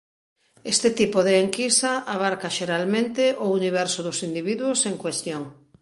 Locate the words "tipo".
0.99-1.19